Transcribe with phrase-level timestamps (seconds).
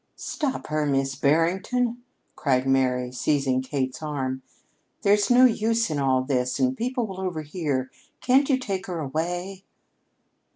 [0.15, 2.01] "Stop her, Miss Barrington,"
[2.35, 4.41] cried Mary, seizing Kate's arm.
[5.03, 7.91] "There's no use in all this, and people will overhear.
[8.19, 9.63] Can't you take her away?"